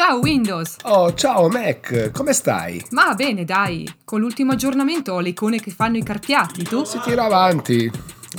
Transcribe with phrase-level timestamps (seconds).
[0.00, 0.76] Ciao Windows!
[0.84, 2.82] Oh, ciao Mac, come stai?
[2.92, 3.86] Ma bene, dai.
[4.02, 6.84] Con l'ultimo aggiornamento ho le icone che fanno i carpiati, tu?
[6.84, 7.92] Si tira avanti.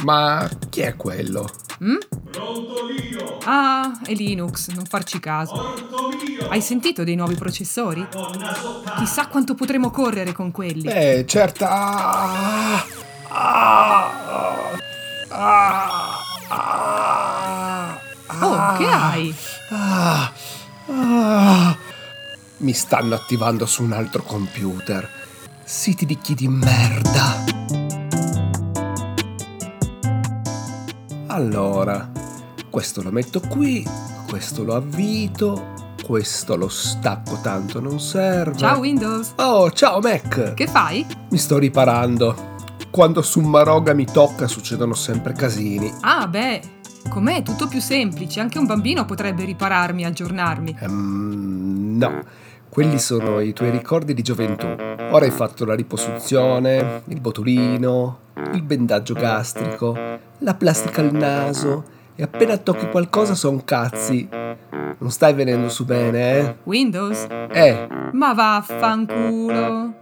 [0.03, 1.47] Ma chi è quello?
[1.83, 1.97] Mm?
[2.31, 3.37] Brontolino!
[3.43, 5.53] Ah, è Linux, non farci caso.
[5.53, 6.47] Ortolino!
[6.49, 8.07] Hai sentito dei nuovi processori?
[8.97, 10.87] Chissà quanto potremo correre con quelli.
[10.87, 11.69] Eh, certa.
[11.69, 12.85] Ah,
[13.27, 14.11] ah,
[15.29, 16.17] ah,
[16.47, 17.99] ah,
[18.43, 19.35] Oh, che hai?
[19.69, 20.30] ah,
[20.91, 21.77] ah.
[22.57, 25.09] Mi stanno attivando su un altro computer.
[25.63, 27.43] Siti di chi di merda.
[31.27, 32.11] Allora,
[32.69, 33.87] questo lo metto qui,
[34.27, 35.73] questo lo avvito,
[36.03, 38.57] questo lo stacco tanto non serve.
[38.57, 39.33] Ciao Windows!
[39.37, 40.53] Oh, ciao Mac!
[40.53, 41.05] Che fai?
[41.29, 42.49] Mi sto riparando.
[42.89, 45.91] Quando su Maroga mi tocca succedono sempre casini.
[46.01, 46.61] Ah, beh,
[47.09, 48.39] con me è tutto più semplice.
[48.39, 50.77] Anche un bambino potrebbe ripararmi, aggiornarmi.
[50.79, 52.23] Ehm, no,
[52.69, 54.67] quelli sono i tuoi ricordi di gioventù.
[54.67, 58.19] Ora hai fatto la riposuzione, il botulino,
[58.53, 59.97] il bendaggio gastrico,
[60.37, 61.83] la plastica al naso
[62.15, 64.27] e appena tocchi qualcosa son cazzi.
[64.29, 66.55] Non stai venendo su bene, eh?
[66.63, 67.27] Windows?
[67.51, 69.93] Eh, Ma vaffanculo!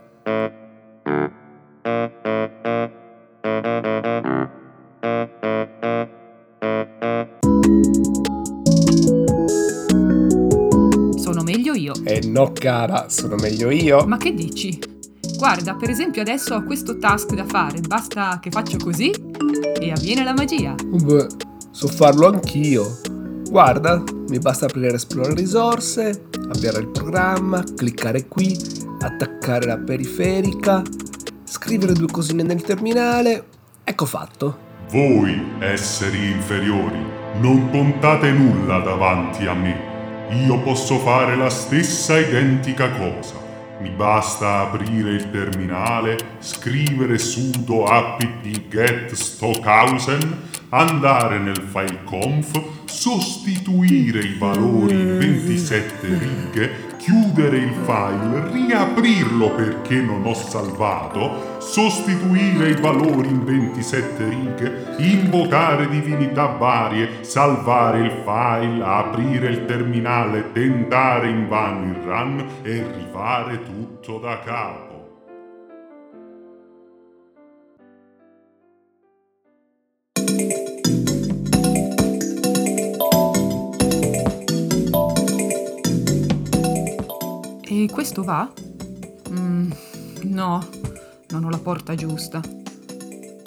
[5.42, 5.59] Sono
[11.70, 11.94] meglio io.
[12.04, 14.06] eh no cara, sono meglio io.
[14.06, 14.80] Ma che dici?
[15.38, 19.12] Guarda, per esempio adesso ho questo task da fare, basta che faccio così
[19.80, 20.76] e avviene la magia.
[20.84, 21.28] Beh,
[21.72, 23.00] so farlo anch'io.
[23.50, 28.58] Guarda, mi basta aprire Esplora risorse, avviare il programma, cliccare qui,
[29.00, 30.82] attaccare la periferica,
[31.44, 33.46] scrivere due cosine nel terminale.
[33.84, 34.68] Ecco fatto.
[34.92, 37.00] Voi, esseri inferiori,
[37.40, 39.89] non contate nulla davanti a me.
[40.32, 43.34] Io posso fare la stessa identica cosa.
[43.82, 50.20] Mi basta aprire il terminale, scrivere sudo apt get stockhausen,
[50.70, 52.52] andare nel file conf,
[52.86, 62.72] sostituire i valori in 27 righe, chiudere il file, riaprirlo perché non ho salvato, sostituire
[62.72, 71.30] i valori in 27 righe, invocare divinità varie, salvare il file, aprire il terminale, tentare
[71.30, 74.89] invano il run e rifare tutto da capo.
[87.88, 88.52] Questo va?
[89.30, 89.72] Mm,
[90.24, 90.68] no,
[91.30, 92.42] non ho la porta giusta.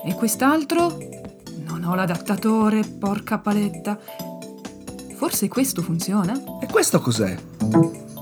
[0.05, 0.97] E quest'altro?
[1.65, 3.99] Non ho l'adattatore, porca paletta.
[5.17, 6.59] Forse questo funziona?
[6.61, 7.37] E questo cos'è?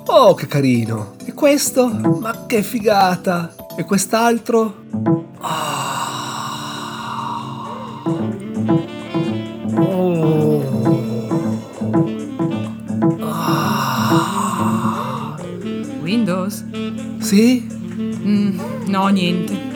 [0.06, 1.14] Oh, che carino!
[1.24, 1.88] E questo?
[1.88, 3.54] Ma che figata!
[3.76, 4.84] E quest'altro?
[5.38, 5.99] Ah.
[17.30, 17.64] Sì?
[17.64, 18.58] Mm,
[18.88, 19.69] no, niente.